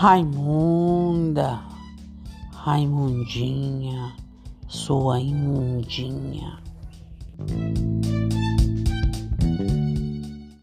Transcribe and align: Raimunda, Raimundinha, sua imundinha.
Raimunda, 0.00 1.60
Raimundinha, 2.52 4.14
sua 4.68 5.18
imundinha. 5.18 6.62